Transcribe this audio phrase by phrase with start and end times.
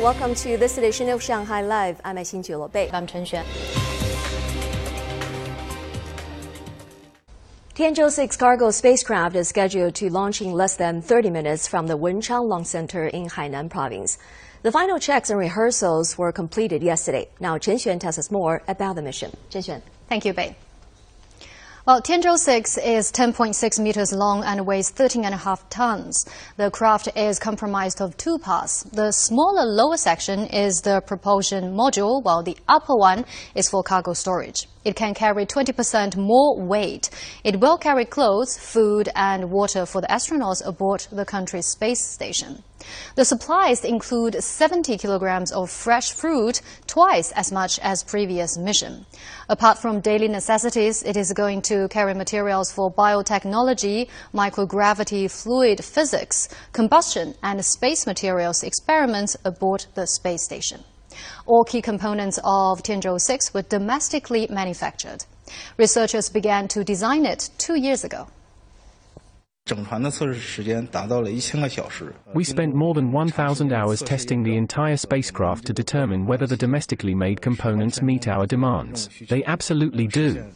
[0.00, 2.00] Welcome to this edition of Shanghai Live.
[2.06, 2.88] I'm Xin Bei.
[2.90, 3.44] I'm Chen Xuan.
[7.74, 11.98] Tianzhou 6 cargo spacecraft is scheduled to launch in less than 30 minutes from the
[11.98, 14.16] Wenchang Launch Center in Hainan province.
[14.62, 17.28] The final checks and rehearsals were completed yesterday.
[17.38, 19.32] Now Chen Xuan tells us more about the mission.
[19.50, 19.82] Chen Xuan.
[20.08, 20.56] Thank you, Bei.
[21.86, 26.26] Well, Tianzhou 6 is 10.6 meters long and weighs 13.5 tons.
[26.58, 28.82] The craft is comprised of two parts.
[28.82, 33.24] The smaller lower section is the propulsion module, while the upper one
[33.54, 34.68] is for cargo storage.
[34.84, 37.08] It can carry 20% more weight.
[37.44, 42.62] It will carry clothes, food, and water for the astronauts aboard the country's space station.
[43.14, 49.06] The supplies include 70 kilograms of fresh fruit, twice as much as previous mission.
[49.48, 56.48] Apart from daily necessities, it is going to carry materials for biotechnology, microgravity fluid physics,
[56.72, 60.84] combustion, and space materials experiments aboard the space station.
[61.46, 65.24] All key components of Tianzhou 6 were domestically manufactured.
[65.76, 68.28] Researchers began to design it two years ago.
[72.34, 77.14] We spent more than 1,000 hours testing the entire spacecraft to determine whether the domestically
[77.14, 79.08] made components meet our demands.
[79.28, 80.52] They absolutely do.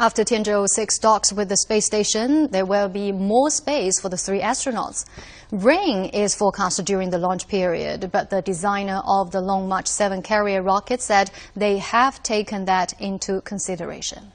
[0.00, 4.16] After Tianzhou 6 docks with the space station, there will be more space for the
[4.16, 5.04] three astronauts.
[5.52, 10.22] Rain is forecast during the launch period, but the designer of the Long March 7
[10.22, 14.32] carrier rocket said they have taken that into consideration.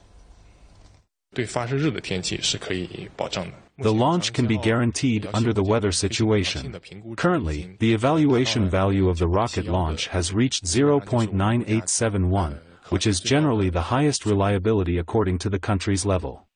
[3.80, 6.80] The launch can be guaranteed under the weather situation.
[7.16, 12.58] Currently, the evaluation value of the rocket launch has reached 0.9871
[12.90, 16.47] which is generally the highest reliability according to the country's level.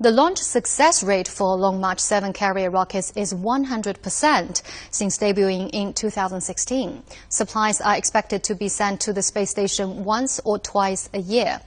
[0.00, 5.92] The launch success rate for Long March 7 carrier rockets is 100% since debuting in
[5.92, 7.02] 2016.
[7.28, 11.60] Supplies are expected to be sent to the space station once or twice a year.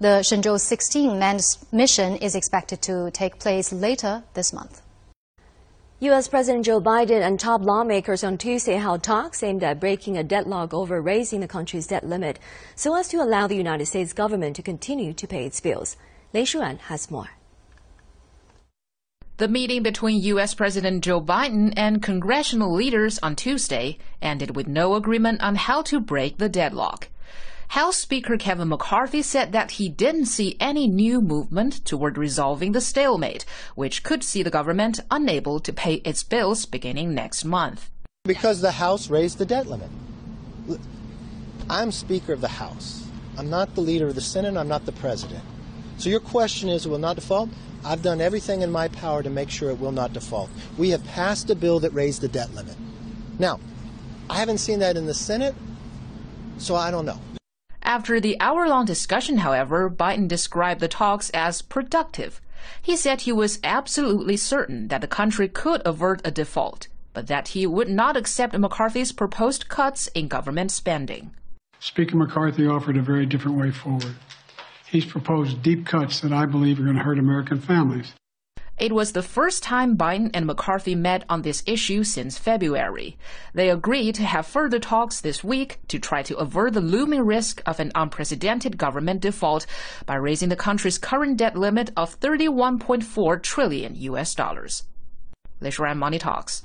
[0.00, 1.40] The Shenzhou 16 manned
[1.72, 4.82] mission is expected to take place later this month.
[6.00, 6.28] U.S.
[6.28, 10.74] President Joe Biden and top lawmakers on Tuesday held talks aimed at breaking a deadlock
[10.74, 12.38] over raising the country's debt limit
[12.74, 15.96] so as to allow the United States government to continue to pay its bills.
[16.34, 17.37] Lei Shuan has more.
[19.38, 20.52] The meeting between U.S.
[20.52, 26.00] President Joe Biden and congressional leaders on Tuesday ended with no agreement on how to
[26.00, 27.06] break the deadlock.
[27.68, 32.80] House Speaker Kevin McCarthy said that he didn't see any new movement toward resolving the
[32.80, 33.44] stalemate,
[33.76, 37.90] which could see the government unable to pay its bills beginning next month.
[38.24, 39.90] Because the House raised the debt limit.
[41.70, 43.06] I'm Speaker of the House.
[43.36, 44.56] I'm not the leader of the Senate.
[44.56, 45.44] I'm not the president.
[45.98, 47.50] So your question is, will not default?
[47.84, 50.48] I've done everything in my power to make sure it will not default.
[50.76, 52.76] We have passed a bill that raised the debt limit.
[53.38, 53.58] Now,
[54.30, 55.54] I haven't seen that in the Senate,
[56.58, 57.20] so I don't know.
[57.82, 62.40] After the hour long discussion, however, Biden described the talks as productive.
[62.80, 67.48] He said he was absolutely certain that the country could avert a default, but that
[67.48, 71.32] he would not accept McCarthy's proposed cuts in government spending.
[71.80, 74.14] Speaker McCarthy offered a very different way forward.
[74.90, 78.14] He's proposed deep cuts that I believe are going to hurt American families.
[78.78, 83.18] It was the first time Biden and McCarthy met on this issue since February.
[83.52, 87.60] They agreed to have further talks this week to try to avert the looming risk
[87.66, 89.66] of an unprecedented government default
[90.06, 94.84] by raising the country's current debt limit of 31.4 trillion US dollars.
[95.60, 96.62] Lishuan Money Talks.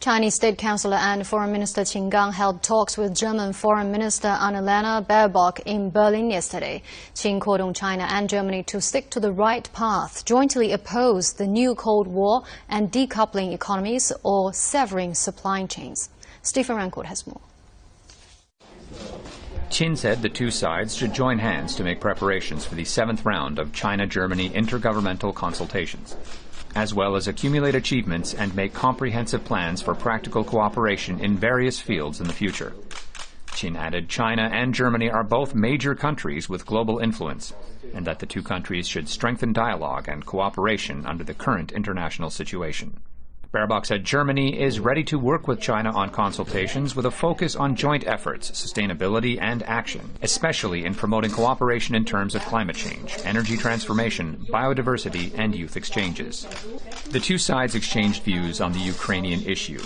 [0.00, 5.06] Chinese State Councilor and Foreign Minister Qin Gang held talks with German Foreign Minister Annalena
[5.06, 6.82] Baerbock in Berlin yesterday.
[7.14, 11.46] Qin called on China and Germany to stick to the right path, jointly oppose the
[11.46, 16.08] new Cold War and decoupling economies or severing supply chains.
[16.40, 17.42] Stephen Rancourt has more.
[19.68, 23.58] Qin said the two sides should join hands to make preparations for the seventh round
[23.58, 26.16] of China-Germany intergovernmental consultations
[26.74, 32.20] as well as accumulate achievements and make comprehensive plans for practical cooperation in various fields
[32.20, 32.72] in the future.
[33.48, 37.52] Qin added China and Germany are both major countries with global influence,
[37.92, 43.00] and that the two countries should strengthen dialogue and cooperation under the current international situation.
[43.52, 47.74] Baerbock said Germany is ready to work with China on consultations with a focus on
[47.74, 53.56] joint efforts, sustainability, and action, especially in promoting cooperation in terms of climate change, energy
[53.56, 56.46] transformation, biodiversity, and youth exchanges.
[57.10, 59.80] The two sides exchanged views on the Ukrainian issue.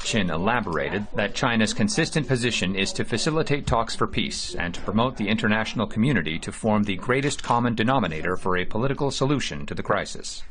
[0.00, 5.16] Qin elaborated that China's consistent position is to facilitate talks for peace and to promote
[5.16, 9.82] the international community to form the greatest common denominator for a political solution to the
[9.82, 10.42] crisis.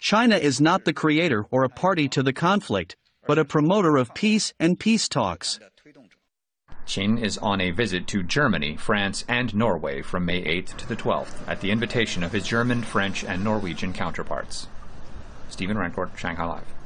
[0.00, 2.96] China is not the creator or a party to the conflict,
[3.26, 5.58] but a promoter of peace and peace talks.
[6.86, 10.96] Qin is on a visit to Germany, France, and Norway from May 8th to the
[10.96, 14.68] 12th at the invitation of his German, French, and Norwegian counterparts.
[15.50, 16.77] Stephen Rancourt, Shanghai Live.